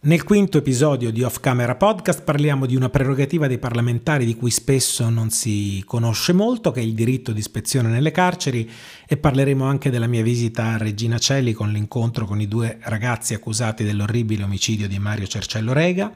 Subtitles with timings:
[0.00, 4.52] Nel quinto episodio di Off Camera Podcast parliamo di una prerogativa dei parlamentari di cui
[4.52, 8.70] spesso non si conosce molto, che è il diritto di ispezione nelle carceri
[9.08, 13.34] e parleremo anche della mia visita a Regina Celli con l'incontro con i due ragazzi
[13.34, 16.12] accusati dell'orribile omicidio di Mario Cercello Rega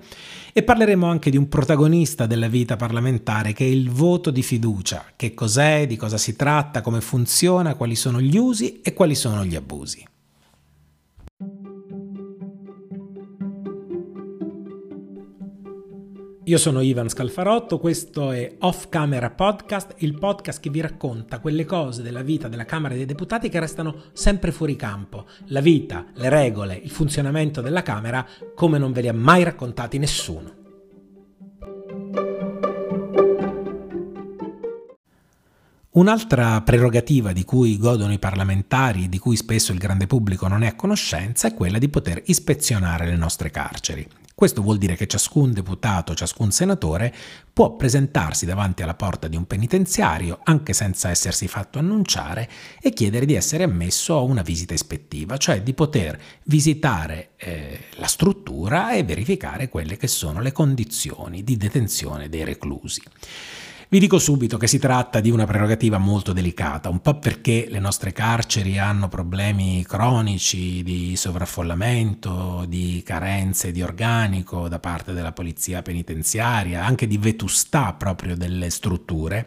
[0.53, 5.07] e parleremo anche di un protagonista della vita parlamentare che è il voto di fiducia,
[5.17, 9.45] che cos'è, di cosa si tratta, come funziona, quali sono gli usi e quali sono
[9.45, 10.07] gli abusi.
[16.46, 21.64] Io sono Ivan Scalfarotto, questo è Off Camera Podcast, il podcast che vi racconta quelle
[21.64, 25.27] cose della vita della Camera dei Deputati che restano sempre fuori campo.
[25.47, 29.98] La vita, le regole, il funzionamento della Camera come non ve li ha mai raccontati
[29.98, 30.55] nessuno.
[35.91, 40.64] Un'altra prerogativa di cui godono i parlamentari e di cui spesso il grande pubblico non
[40.64, 44.09] è a conoscenza è quella di poter ispezionare le nostre carceri.
[44.34, 47.14] Questo vuol dire che ciascun deputato, ciascun senatore
[47.52, 52.48] può presentarsi davanti alla porta di un penitenziario, anche senza essersi fatto annunciare,
[52.80, 58.06] e chiedere di essere ammesso a una visita ispettiva, cioè di poter visitare eh, la
[58.06, 63.02] struttura e verificare quelle che sono le condizioni di detenzione dei reclusi.
[63.93, 67.79] Vi dico subito che si tratta di una prerogativa molto delicata, un po' perché le
[67.79, 75.83] nostre carceri hanno problemi cronici di sovraffollamento, di carenze di organico da parte della polizia
[75.83, 79.47] penitenziaria, anche di vetustà proprio delle strutture,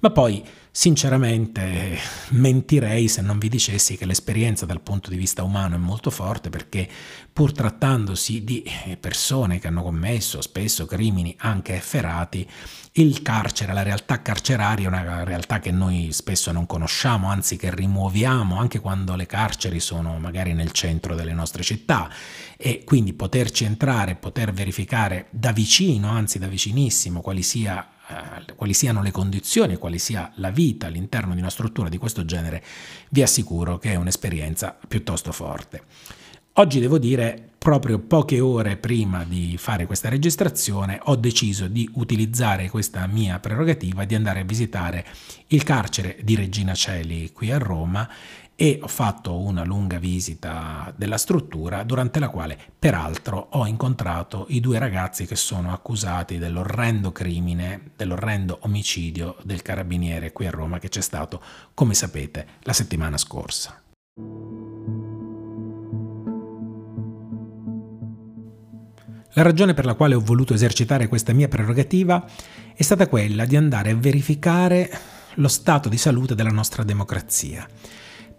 [0.00, 0.44] ma poi
[0.78, 1.98] Sinceramente
[2.28, 6.50] mentirei se non vi dicessi che l'esperienza dal punto di vista umano è molto forte
[6.50, 6.88] perché
[7.32, 8.62] pur trattandosi di
[9.00, 12.48] persone che hanno commesso spesso crimini anche efferati,
[12.92, 17.74] il carcere, la realtà carceraria è una realtà che noi spesso non conosciamo, anzi che
[17.74, 22.08] rimuoviamo anche quando le carceri sono magari nel centro delle nostre città.
[22.56, 27.97] E quindi poterci entrare, poter verificare da vicino, anzi da vicinissimo, quali sia eh,
[28.58, 32.24] quali siano le condizioni e quali sia la vita all'interno di una struttura di questo
[32.24, 32.60] genere,
[33.10, 35.82] vi assicuro che è un'esperienza piuttosto forte.
[36.54, 42.68] Oggi devo dire, proprio poche ore prima di fare questa registrazione, ho deciso di utilizzare
[42.68, 45.06] questa mia prerogativa di andare a visitare
[45.48, 48.10] il carcere di Regina Celi qui a Roma
[48.60, 54.58] e ho fatto una lunga visita della struttura durante la quale peraltro ho incontrato i
[54.58, 60.88] due ragazzi che sono accusati dell'orrendo crimine, dell'orrendo omicidio del carabiniere qui a Roma che
[60.88, 61.40] c'è stato,
[61.72, 63.80] come sapete, la settimana scorsa.
[69.34, 72.28] La ragione per la quale ho voluto esercitare questa mia prerogativa
[72.74, 74.90] è stata quella di andare a verificare
[75.34, 77.64] lo stato di salute della nostra democrazia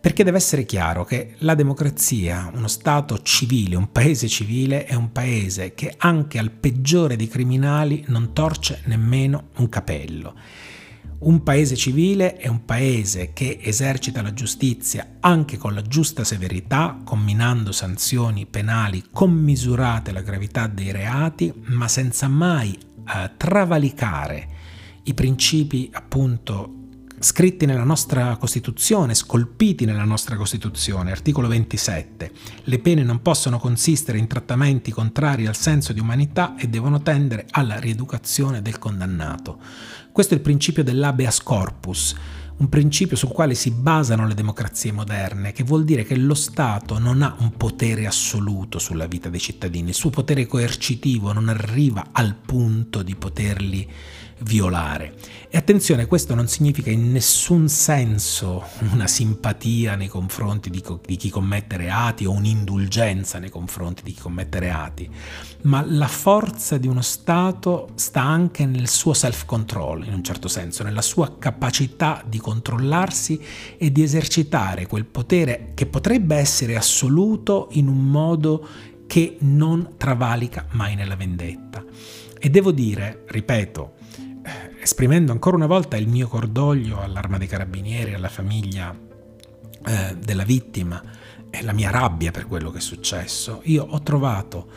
[0.01, 5.11] perché deve essere chiaro che la democrazia, uno Stato civile, un paese civile, è un
[5.11, 10.35] paese che anche al peggiore dei criminali non torce nemmeno un capello.
[11.19, 16.97] Un paese civile è un paese che esercita la giustizia anche con la giusta severità,
[17.03, 24.47] combinando sanzioni penali commisurate alla gravità dei reati, ma senza mai eh, travalicare
[25.03, 26.78] i principi appunto
[27.19, 32.31] scritti nella nostra Costituzione, scolpiti nella nostra Costituzione, articolo 27.
[32.63, 37.45] Le pene non possono consistere in trattamenti contrari al senso di umanità e devono tendere
[37.51, 39.59] alla rieducazione del condannato.
[40.11, 42.15] Questo è il principio dell'habeas corpus,
[42.57, 46.99] un principio sul quale si basano le democrazie moderne, che vuol dire che lo Stato
[46.99, 52.07] non ha un potere assoluto sulla vita dei cittadini, il suo potere coercitivo non arriva
[52.11, 53.89] al punto di poterli
[54.41, 55.13] violare.
[55.49, 61.29] E attenzione, questo non significa in nessun senso una simpatia nei confronti di, di, chi
[61.29, 65.09] commette reati o un'indulgenza nei confronti di chi commette reati,
[65.63, 70.83] ma la forza di uno Stato sta anche nel suo self-control, in un certo senso,
[70.83, 73.41] nella sua capacità di controllarsi
[73.77, 78.67] e di esercitare quel potere che potrebbe essere assoluto in un modo
[79.07, 81.83] che non travalica mai nella vendetta.
[82.37, 83.95] E devo dire, ripeto,
[84.81, 88.95] esprimendo ancora una volta il mio cordoglio all'arma dei carabinieri, alla famiglia
[89.85, 91.01] eh, della vittima
[91.49, 94.67] e la mia rabbia per quello che è successo, io ho trovato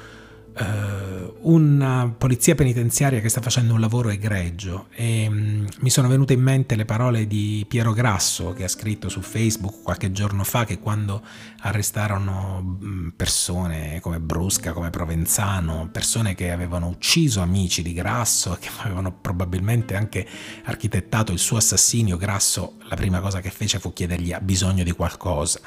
[1.42, 6.42] una polizia penitenziaria che sta facendo un lavoro egregio e um, mi sono venute in
[6.42, 10.78] mente le parole di Piero Grasso che ha scritto su Facebook qualche giorno fa che
[10.78, 11.22] quando
[11.60, 18.68] arrestarono mm, persone come Brusca, come Provenzano, persone che avevano ucciso amici di Grasso, che
[18.82, 20.26] avevano probabilmente anche
[20.64, 24.92] architettato il suo assassinio, Grasso la prima cosa che fece fu chiedergli ha bisogno di
[24.92, 25.60] qualcosa.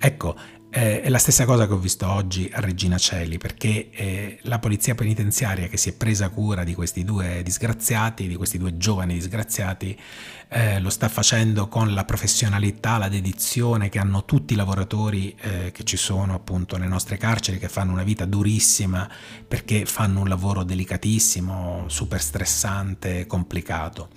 [0.00, 0.36] Ecco,
[0.70, 4.58] Eh, è la stessa cosa che ho visto oggi a Regina Celi, perché eh, la
[4.58, 9.14] polizia penitenziaria che si è presa cura di questi due disgraziati, di questi due giovani
[9.14, 9.98] disgraziati,
[10.48, 15.72] eh, lo sta facendo con la professionalità, la dedizione che hanno tutti i lavoratori eh,
[15.72, 19.08] che ci sono appunto nelle nostre carceri, che fanno una vita durissima
[19.46, 24.08] perché fanno un lavoro delicatissimo, super stressante, complicato.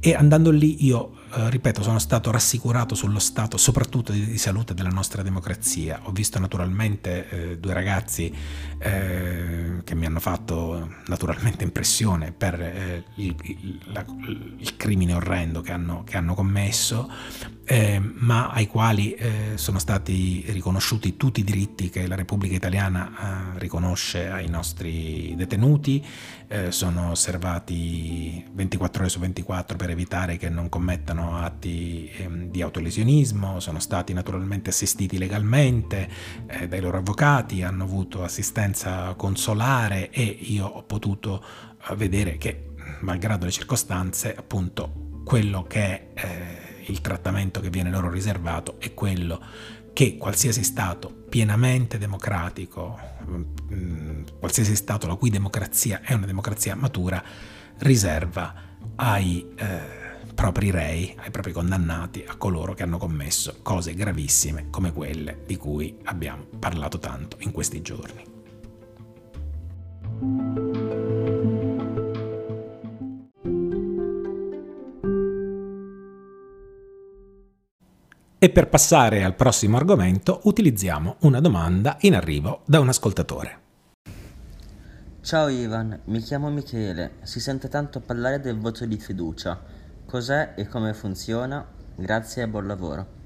[0.00, 4.72] E andando lì io eh, ripeto, sono stato rassicurato sullo stato soprattutto di, di salute
[4.72, 6.00] della nostra democrazia.
[6.04, 8.32] Ho visto naturalmente eh, due ragazzi
[8.78, 14.04] eh, che mi hanno fatto naturalmente impressione per eh, il, il, la,
[14.58, 17.10] il, crimine orrendo che hanno, che hanno commesso,
[17.64, 23.54] eh, ma ai quali eh, sono stati riconosciuti tutti i diritti che la Repubblica Italiana
[23.58, 26.04] riconosce ai nostri detenuti,
[26.70, 32.62] sono osservati 24 ore su 24 per evitare che non commettano commettano atti ehm, di
[32.62, 36.08] autolesionismo, sono stati naturalmente assistiti legalmente
[36.46, 41.42] eh, dai loro avvocati, hanno avuto assistenza consolare e io ho potuto
[41.88, 42.70] eh, vedere che,
[43.00, 48.94] malgrado le circostanze, appunto quello che è eh, il trattamento che viene loro riservato è
[48.94, 49.38] quello
[49.92, 53.42] che qualsiasi Stato pienamente democratico, mh,
[53.74, 57.22] mm, qualsiasi Stato la cui democrazia è una democrazia matura,
[57.80, 58.54] riserva
[58.94, 59.80] ai eh,
[60.34, 65.56] propri rei, ai propri condannati, a coloro che hanno commesso cose gravissime come quelle di
[65.56, 68.36] cui abbiamo parlato tanto in questi giorni.
[78.40, 83.58] E per passare al prossimo argomento utilizziamo una domanda in arrivo da un ascoltatore.
[85.20, 87.14] Ciao Ivan, mi chiamo Michele.
[87.22, 89.60] Si sente tanto parlare del voto di fiducia.
[90.06, 91.66] Cos'è e come funziona?
[91.96, 93.17] Grazie e buon lavoro.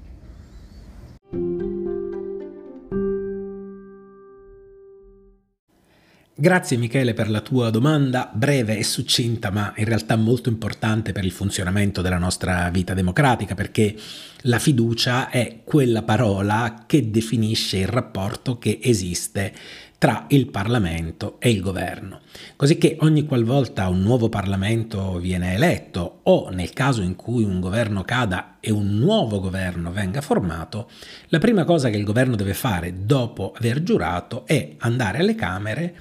[6.35, 11.23] Grazie Michele per la tua domanda, breve e succinta, ma in realtà molto importante per
[11.23, 13.95] il funzionamento della nostra vita democratica, perché
[14.41, 19.53] la fiducia è quella parola che definisce il rapporto che esiste
[19.99, 22.21] tra il Parlamento e il governo.
[22.55, 27.59] Così che ogni qualvolta un nuovo Parlamento viene eletto o nel caso in cui un
[27.59, 30.89] governo cada e un nuovo governo venga formato,
[31.27, 35.95] la prima cosa che il governo deve fare dopo aver giurato è andare alle Camere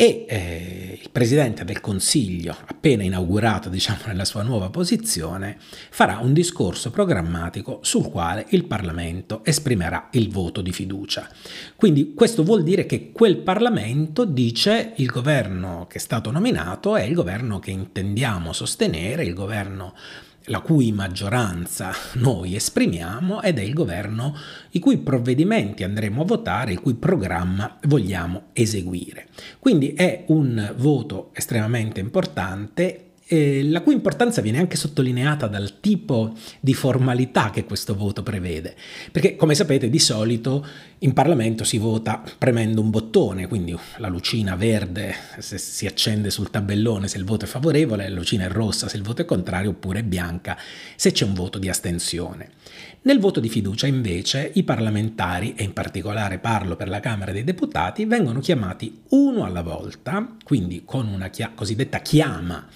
[0.00, 5.56] e eh, il Presidente del Consiglio, appena inaugurato diciamo, nella sua nuova posizione,
[5.90, 11.28] farà un discorso programmatico sul quale il Parlamento esprimerà il voto di fiducia.
[11.74, 17.02] Quindi questo vuol dire che quel Parlamento dice il governo che è stato nominato è
[17.02, 19.94] il governo che intendiamo sostenere, il governo
[20.48, 24.34] la cui maggioranza noi esprimiamo ed è il governo
[24.70, 29.28] i cui provvedimenti andremo a votare, il cui programma vogliamo eseguire.
[29.58, 36.34] Quindi è un voto estremamente importante eh, la cui importanza viene anche sottolineata dal tipo
[36.60, 38.74] di formalità che questo voto prevede,
[39.12, 40.66] perché come sapete di solito
[41.00, 46.50] in Parlamento si vota premendo un bottone, quindi la lucina verde se si accende sul
[46.50, 49.70] tabellone se il voto è favorevole, la lucina è rossa se il voto è contrario
[49.70, 50.58] oppure bianca
[50.96, 52.52] se c'è un voto di astensione.
[53.00, 57.44] Nel voto di fiducia invece i parlamentari, e in particolare parlo per la Camera dei
[57.44, 62.66] Deputati, vengono chiamati uno alla volta, quindi con una chia- cosiddetta chiama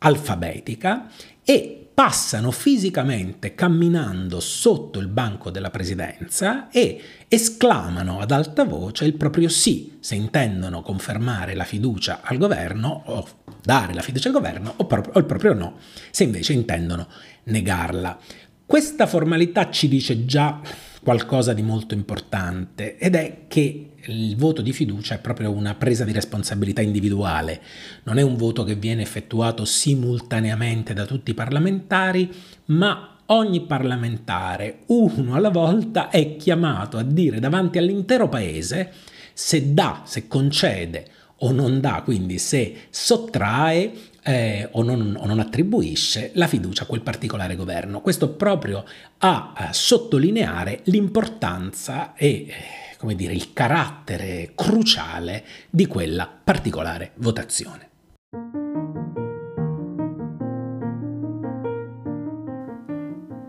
[0.00, 1.08] alfabetica
[1.44, 9.14] e passano fisicamente camminando sotto il banco della presidenza e esclamano ad alta voce il
[9.14, 13.28] proprio sì se intendono confermare la fiducia al governo o
[13.62, 15.76] dare la fiducia al governo o, pro- o il proprio no
[16.10, 17.06] se invece intendono
[17.44, 18.18] negarla.
[18.64, 20.60] Questa formalità ci dice già
[21.02, 26.04] qualcosa di molto importante ed è che il voto di fiducia è proprio una presa
[26.04, 27.60] di responsabilità individuale,
[28.04, 32.30] non è un voto che viene effettuato simultaneamente da tutti i parlamentari,
[32.66, 38.92] ma ogni parlamentare, uno alla volta, è chiamato a dire davanti all'intero paese
[39.32, 41.06] se dà, se concede
[41.42, 43.92] o non dà, quindi se sottrae
[44.22, 48.00] eh, o, non, o, non, attribuisce la fiducia a quel particolare governo.
[48.00, 48.84] Questo proprio
[49.18, 52.54] a, a sottolineare l'importanza e eh,
[52.98, 57.88] come dire, il carattere cruciale di quella particolare votazione.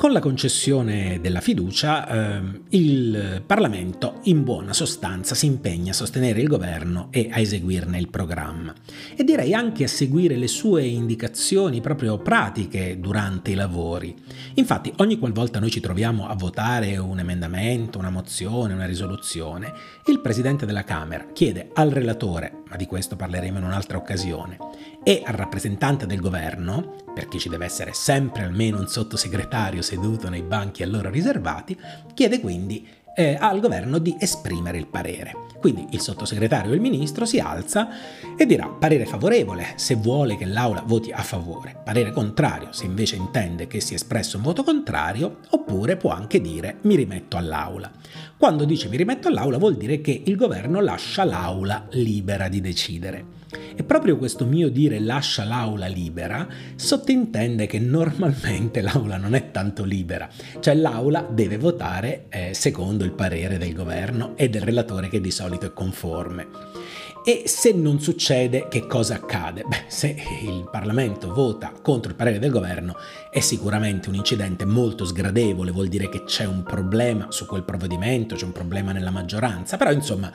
[0.02, 6.42] Con la concessione della fiducia eh, il Parlamento in buona sostanza si impegna a sostenere
[6.42, 8.74] il governo e a eseguirne il programma
[9.16, 14.16] e direi anche a seguire le sue indicazioni proprio pratiche durante i lavori.
[14.56, 19.72] Infatti ogni qualvolta noi ci troviamo a votare un emendamento, una mozione, una risoluzione,
[20.08, 24.58] il Presidente della Camera chiede al relatore, ma di questo parleremo in un'altra occasione,
[25.04, 30.44] e al rappresentante del governo, perché ci deve essere sempre almeno un sottosegretario seduto nei
[30.44, 31.78] banchi a loro riservati,
[32.14, 35.34] chiede quindi eh, al governo di esprimere il parere.
[35.60, 37.90] Quindi il sottosegretario o il ministro si alza
[38.36, 43.16] e dirà parere favorevole se vuole che l'Aula voti a favore, parere contrario se invece
[43.16, 47.92] intende che sia espresso un voto contrario, oppure può anche dire mi rimetto all'Aula.
[48.38, 53.40] Quando dice mi rimetto all'Aula vuol dire che il governo lascia l'Aula libera di decidere.
[53.76, 59.84] E proprio questo mio dire lascia l'aula libera sottintende che normalmente l'aula non è tanto
[59.84, 60.30] libera,
[60.60, 65.32] cioè l'aula deve votare eh, secondo il parere del governo e del relatore che di
[65.32, 66.81] solito è conforme.
[67.24, 69.64] E se non succede, che cosa accade?
[69.68, 72.96] Beh, se il Parlamento vota contro il parere del governo
[73.30, 78.34] è sicuramente un incidente molto sgradevole, vuol dire che c'è un problema su quel provvedimento,
[78.34, 80.32] c'è un problema nella maggioranza, però insomma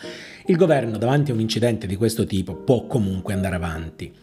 [0.47, 4.15] il governo davanti a un incidente di questo tipo può comunque andare avanti.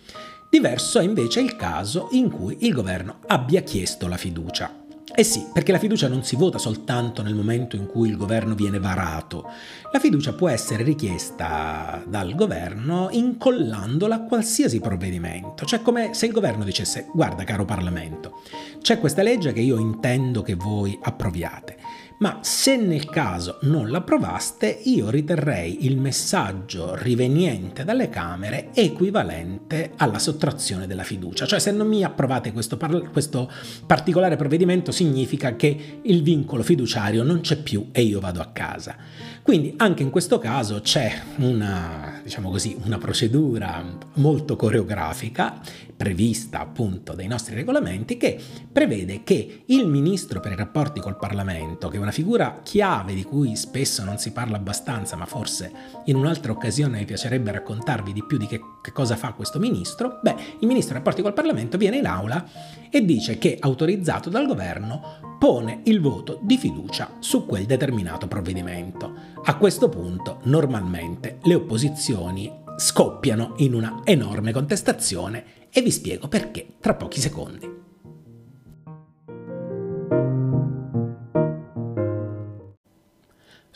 [0.50, 4.83] Diverso è invece il caso in cui il governo abbia chiesto la fiducia.
[5.16, 8.56] Eh sì, perché la fiducia non si vota soltanto nel momento in cui il governo
[8.56, 9.48] viene varato.
[9.92, 16.32] La fiducia può essere richiesta dal governo incollandola a qualsiasi provvedimento, cioè come se il
[16.32, 18.42] governo dicesse guarda caro Parlamento,
[18.82, 21.78] c'è questa legge che io intendo che voi approviate
[22.20, 30.20] ma se nel caso non l'approvaste io riterrei il messaggio riveniente dalle Camere equivalente alla
[30.20, 33.52] sottrazione della fiducia, cioè se non mi approvate questo, par- questo
[33.86, 38.96] particolare provvedimento significa che il vincolo fiduciario non c'è più e io vado a casa.
[39.42, 45.60] Quindi anche in questo caso c'è una, diciamo così, una procedura molto coreografica
[45.96, 48.40] prevista appunto dai nostri regolamenti che
[48.72, 53.56] prevede che il ministro per i rapporti col Parlamento, che una figura chiave di cui
[53.56, 55.72] spesso non si parla abbastanza, ma forse
[56.06, 60.20] in un'altra occasione mi piacerebbe raccontarvi di più di che, che cosa fa questo ministro,
[60.22, 62.46] beh, il ministro per i rapporti col Parlamento viene in aula
[62.90, 69.14] e dice che autorizzato dal governo pone il voto di fiducia su quel determinato provvedimento.
[69.44, 76.76] A questo punto normalmente le opposizioni scoppiano in una enorme contestazione e vi spiego perché
[76.80, 77.83] tra pochi secondi.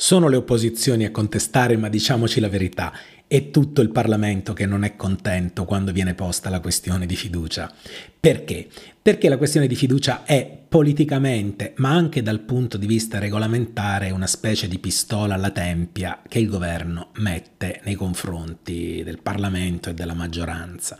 [0.07, 2.93] Sono le opposizioni a contestare, ma diciamoci la verità,
[3.27, 7.69] è tutto il Parlamento che non è contento quando viene posta la questione di fiducia.
[8.17, 8.69] Perché?
[9.01, 14.27] Perché la questione di fiducia è politicamente, ma anche dal punto di vista regolamentare, una
[14.27, 20.13] specie di pistola alla tempia che il governo mette nei confronti del Parlamento e della
[20.13, 20.99] maggioranza.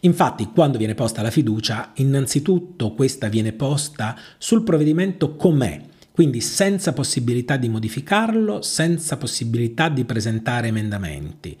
[0.00, 5.89] Infatti, quando viene posta la fiducia, innanzitutto questa viene posta sul provvedimento com'è,
[6.20, 11.56] quindi senza possibilità di modificarlo, senza possibilità di presentare emendamenti.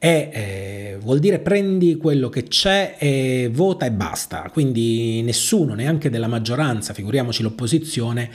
[0.00, 4.50] E eh, vuol dire prendi quello che c'è e vota e basta.
[4.50, 8.28] Quindi nessuno, neanche della maggioranza, figuriamoci l'opposizione,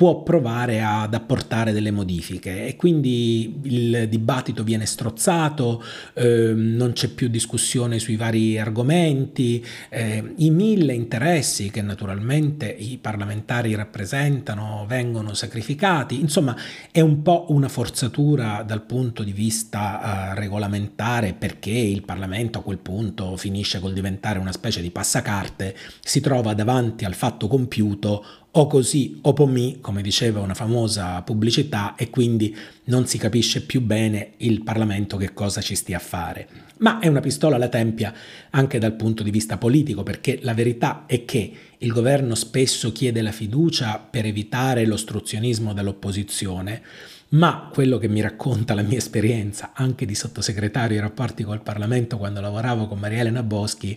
[0.00, 7.08] può provare ad apportare delle modifiche e quindi il dibattito viene strozzato, eh, non c'è
[7.08, 15.34] più discussione sui vari argomenti, eh, i mille interessi che naturalmente i parlamentari rappresentano vengono
[15.34, 16.56] sacrificati, insomma
[16.90, 22.62] è un po' una forzatura dal punto di vista eh, regolamentare perché il Parlamento a
[22.62, 28.24] quel punto finisce col diventare una specie di passacarte, si trova davanti al fatto compiuto
[28.52, 33.80] o così o pomì, come diceva una famosa pubblicità, e quindi non si capisce più
[33.80, 36.48] bene il Parlamento che cosa ci stia a fare.
[36.78, 38.12] Ma è una pistola alla tempia
[38.50, 43.22] anche dal punto di vista politico, perché la verità è che il governo spesso chiede
[43.22, 46.82] la fiducia per evitare l'ostruzionismo dell'opposizione,
[47.30, 52.18] ma quello che mi racconta la mia esperienza anche di sottosegretario ai rapporti col Parlamento
[52.18, 53.96] quando lavoravo con Maria Elena Boschi,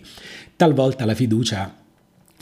[0.54, 1.82] talvolta la fiducia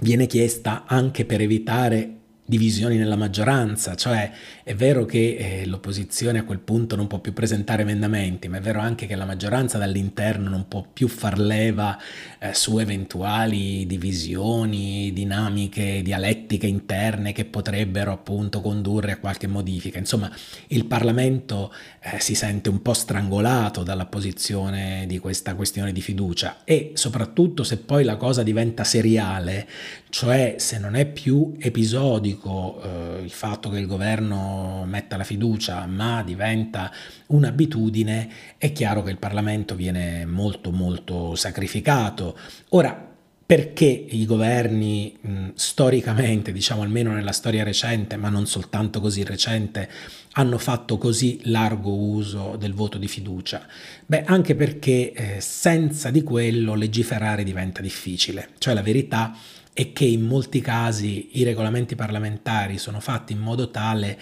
[0.02, 2.21] viene chiesta anche per evitare
[2.52, 4.30] divisioni nella maggioranza, cioè
[4.62, 8.60] è vero che eh, l'opposizione a quel punto non può più presentare emendamenti, ma è
[8.60, 11.98] vero anche che la maggioranza dall'interno non può più far leva
[12.38, 19.98] eh, su eventuali divisioni, dinamiche, dialettiche interne che potrebbero appunto condurre a qualche modifica.
[19.98, 20.30] Insomma,
[20.68, 26.64] il Parlamento eh, si sente un po' strangolato dalla posizione di questa questione di fiducia
[26.64, 29.66] e soprattutto se poi la cosa diventa seriale,
[30.10, 35.24] cioè se non è più episodico, fisico eh, il fatto che il governo metta la
[35.24, 36.90] fiducia, ma diventa
[37.28, 42.36] un'abitudine, è chiaro che il Parlamento viene molto molto sacrificato.
[42.70, 43.10] Ora,
[43.44, 49.88] perché i governi mh, storicamente, diciamo almeno nella storia recente, ma non soltanto così recente,
[50.32, 53.66] hanno fatto così largo uso del voto di fiducia?
[54.06, 60.04] Beh, anche perché eh, senza di quello legiferare diventa difficile, cioè la verità è che
[60.04, 64.18] in molti casi i regolamenti parlamentari sono fatti in modo tale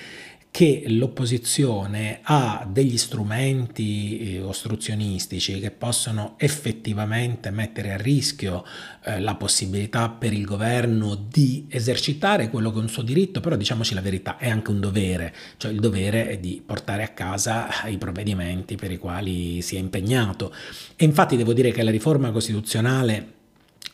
[0.52, 8.64] che l'opposizione ha degli strumenti eh, ostruzionistici che possono effettivamente mettere a rischio
[9.04, 13.54] eh, la possibilità per il governo di esercitare quello che è un suo diritto, però
[13.54, 17.68] diciamoci la verità, è anche un dovere, cioè il dovere è di portare a casa
[17.86, 20.52] i provvedimenti per i quali si è impegnato.
[20.96, 23.38] E infatti devo dire che la riforma costituzionale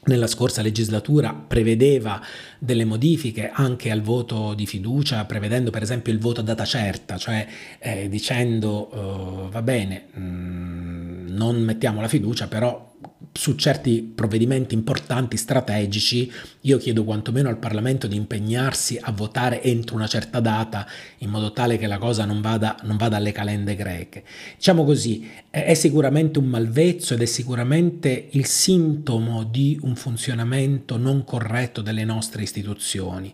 [0.07, 2.21] nella scorsa legislatura prevedeva
[2.59, 7.17] delle modifiche anche al voto di fiducia, prevedendo per esempio il voto a data certa,
[7.17, 7.47] cioè
[7.79, 12.95] eh, dicendo uh, va bene, mh, mm, non mettiamo la fiducia, però
[13.37, 19.95] su certi provvedimenti importanti, strategici, io chiedo quantomeno al Parlamento di impegnarsi a votare entro
[19.95, 20.87] una certa data,
[21.19, 24.25] in modo tale che la cosa non vada, non vada alle calende greche.
[24.57, 31.25] Diciamo così, è sicuramente un malvezzo ed è sicuramente il sintomo di un funzionamento non
[31.25, 33.33] corretto delle nostre istituzioni.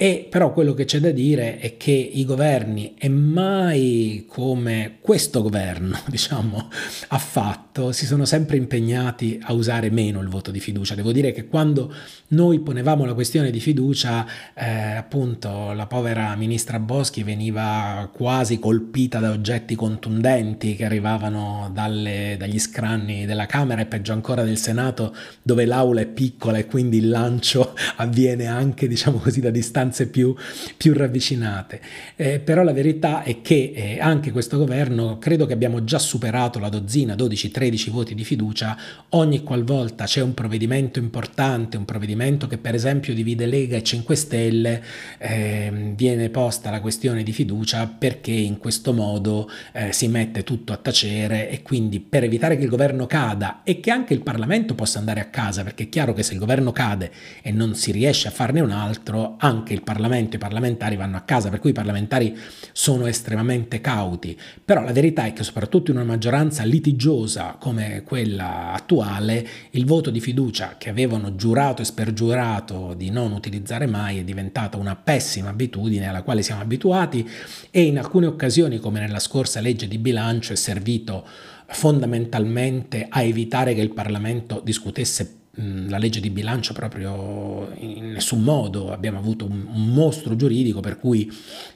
[0.00, 5.42] E però quello che c'è da dire è che i governi, e mai come questo
[5.42, 6.68] governo, diciamo,
[7.08, 10.94] ha fatto, si sono sempre impegnati a usare meno il voto di fiducia.
[10.94, 11.92] Devo dire che quando
[12.28, 14.24] noi ponevamo la questione di fiducia,
[14.54, 22.36] eh, appunto, la povera ministra Boschi veniva quasi colpita da oggetti contundenti che arrivavano dalle,
[22.38, 25.12] dagli scranni della Camera e peggio ancora del Senato,
[25.42, 30.08] dove l'aula è piccola e quindi il lancio avviene anche, diciamo così, da distanza distanze
[30.08, 30.34] più,
[30.76, 31.80] più ravvicinate.
[32.16, 36.58] Eh, però la verità è che eh, anche questo governo credo che abbiamo già superato
[36.58, 38.76] la dozzina, 12-13 voti di fiducia
[39.10, 44.14] ogni qualvolta c'è un provvedimento importante, un provvedimento che per esempio divide Lega e 5
[44.14, 44.82] Stelle,
[45.18, 50.72] eh, viene posta la questione di fiducia perché in questo modo eh, si mette tutto
[50.72, 54.74] a tacere e quindi per evitare che il governo cada e che anche il Parlamento
[54.74, 57.10] possa andare a casa, perché è chiaro che se il governo cade
[57.42, 61.20] e non si riesce a farne un altro, anche il Parlamento, i parlamentari vanno a
[61.20, 62.36] casa, per cui i parlamentari
[62.72, 68.72] sono estremamente cauti, però la verità è che soprattutto in una maggioranza litigiosa come quella
[68.72, 74.24] attuale, il voto di fiducia che avevano giurato e spergiurato di non utilizzare mai è
[74.24, 77.28] diventata una pessima abitudine alla quale siamo abituati
[77.70, 81.26] e in alcune occasioni, come nella scorsa legge di bilancio, è servito
[81.70, 88.92] fondamentalmente a evitare che il Parlamento discutesse la legge di bilancio proprio in nessun modo,
[88.92, 91.30] abbiamo avuto un, un, mostro giuridico per cui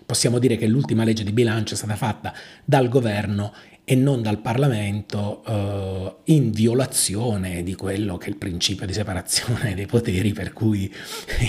[0.07, 2.33] possiamo dire che l'ultima legge di bilancio è stata fatta
[2.65, 3.53] dal governo
[3.85, 9.75] e non dal Parlamento eh, in violazione di quello che è il principio di separazione
[9.77, 10.93] dei poteri per cui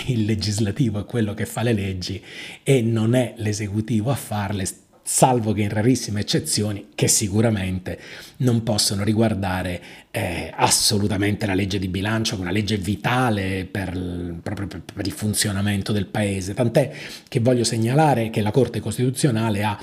[0.06, 2.20] il legislativo è quello che fa le leggi
[2.64, 4.66] e non è l'esecutivo a farle
[5.06, 8.00] salvo che in rarissime eccezioni che sicuramente
[8.38, 13.92] non possono riguardare eh, assolutamente la legge di bilancio, una legge vitale per,
[14.42, 16.54] proprio per, il funzionamento del paese.
[16.54, 16.90] Tant'è
[17.28, 19.78] che voglio segnalare che la Corte Costituzionale ha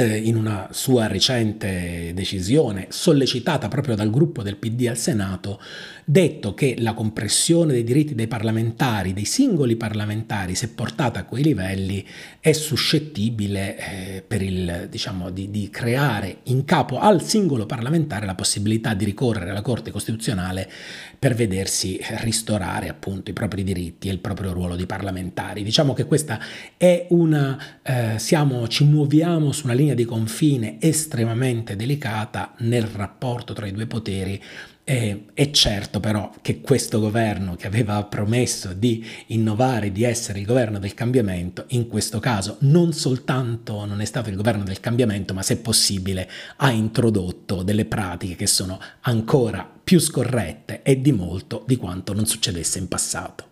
[0.00, 5.60] in una sua recente decisione, sollecitata proprio dal gruppo del PD al Senato,
[6.04, 11.42] detto che la compressione dei diritti dei parlamentari, dei singoli parlamentari, se portata a quei
[11.42, 12.06] livelli,
[12.40, 18.94] è suscettibile eh, il, diciamo, di, di creare in capo al singolo parlamentare la possibilità
[18.94, 20.70] di ricorrere alla Corte Costituzionale
[21.18, 25.62] per vedersi ristorare appunto i propri diritti e il proprio ruolo di parlamentari.
[25.62, 26.40] Diciamo che questa
[26.76, 33.52] è una, eh, siamo, ci muoviamo su una linea di confine estremamente delicata nel rapporto
[33.52, 34.40] tra i due poteri
[34.84, 40.46] e, è certo però che questo governo che aveva promesso di innovare, di essere il
[40.46, 45.34] governo del cambiamento, in questo caso non soltanto non è stato il governo del cambiamento,
[45.34, 51.64] ma se possibile ha introdotto delle pratiche che sono ancora più scorrette e di molto
[51.66, 53.51] di quanto non succedesse in passato.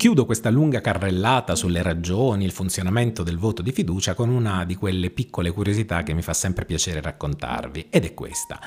[0.00, 4.74] Chiudo questa lunga carrellata sulle ragioni, il funzionamento del voto di fiducia con una di
[4.74, 8.58] quelle piccole curiosità che mi fa sempre piacere raccontarvi, ed è questa.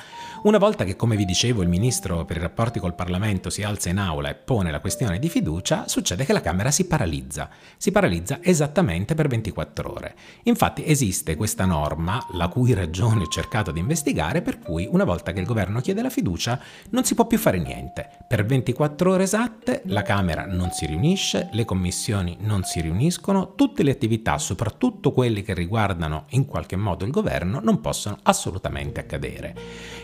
[0.44, 3.88] Una volta che, come vi dicevo, il ministro per i rapporti col Parlamento si alza
[3.88, 7.48] in aula e pone la questione di fiducia, succede che la Camera si paralizza.
[7.78, 10.14] Si paralizza esattamente per 24 ore.
[10.44, 15.32] Infatti esiste questa norma, la cui ragione ho cercato di investigare, per cui una volta
[15.32, 18.08] che il governo chiede la fiducia non si può più fare niente.
[18.28, 23.54] Per 24 ore esatte la Camera non si riunisce, finisce, le commissioni non si riuniscono,
[23.54, 29.00] tutte le attività, soprattutto quelle che riguardano in qualche modo il governo, non possono assolutamente
[29.00, 29.54] accadere.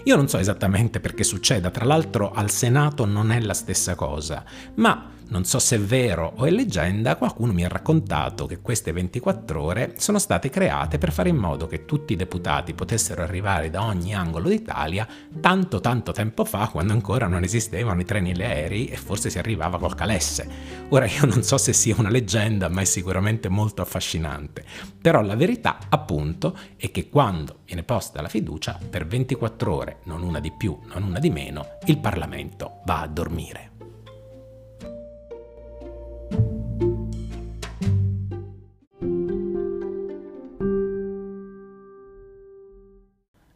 [0.05, 4.43] Io non so esattamente perché succeda, tra l'altro al Senato non è la stessa cosa,
[4.77, 8.93] ma non so se è vero o è leggenda, qualcuno mi ha raccontato che queste
[8.93, 13.71] 24 ore sono state create per fare in modo che tutti i deputati potessero arrivare
[13.71, 15.07] da ogni angolo d'Italia
[15.41, 19.31] tanto tanto tempo fa, quando ancora non esistevano i treni e gli aerei e forse
[19.31, 20.49] si arrivava col calesse.
[20.89, 24.65] Ora io non so se sia una leggenda, ma è sicuramente molto affascinante.
[25.01, 30.23] Però la verità, appunto, è che quando viene posta la fiducia, per 24 ore, non
[30.23, 33.70] una di più, non una di meno, il Parlamento va a dormire.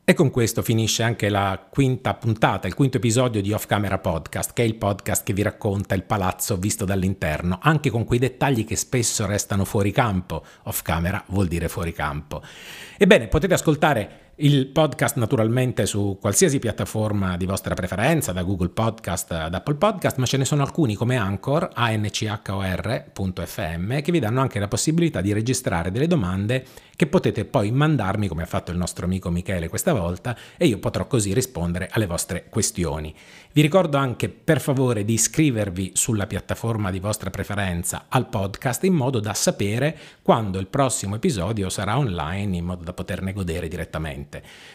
[0.06, 4.52] E con questo finisce anche la quinta puntata, il quinto episodio di Off Camera Podcast,
[4.52, 8.66] che è il podcast che vi racconta il palazzo visto dall'interno, anche con quei dettagli
[8.66, 10.44] che spesso restano fuori campo.
[10.64, 12.42] Off camera vuol dire fuori campo.
[12.98, 19.31] Ebbene, potete ascoltare il podcast naturalmente su qualsiasi piattaforma di vostra preferenza, da Google Podcast
[19.31, 22.40] ad Apple Podcast, ma ce ne sono alcuni come Anchor, anchor.fm,
[24.01, 26.64] che vi danno anche la possibilità di registrare delle domande
[26.97, 30.79] che potete poi mandarmi, come ha fatto il nostro amico Michele questa volta, e io
[30.79, 33.14] potrò così rispondere alle vostre questioni.
[33.53, 38.94] Vi ricordo anche per favore di iscrivervi sulla piattaforma di vostra preferenza al podcast in
[38.94, 44.23] modo da sapere quando il prossimo episodio sarà online in modo da poterne godere direttamente.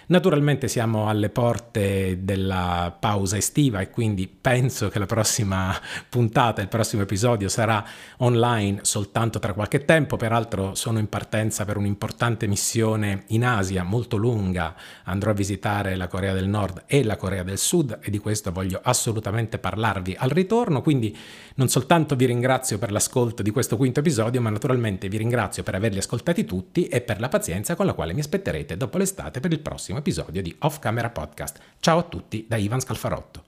[0.07, 5.75] Naturalmente siamo alle porte della pausa estiva e quindi penso che la prossima
[6.09, 7.83] puntata, il prossimo episodio sarà
[8.17, 14.17] online soltanto tra qualche tempo, peraltro sono in partenza per un'importante missione in Asia molto
[14.17, 18.17] lunga, andrò a visitare la Corea del Nord e la Corea del Sud e di
[18.17, 21.15] questo voglio assolutamente parlarvi al ritorno, quindi
[21.55, 25.75] non soltanto vi ringrazio per l'ascolto di questo quinto episodio, ma naturalmente vi ringrazio per
[25.75, 29.51] averli ascoltati tutti e per la pazienza con la quale mi aspetterete dopo l'estate per
[29.51, 31.59] il prossimo episodio di Off Camera Podcast.
[31.79, 33.43] Ciao a tutti da Ivan Scalfarotto.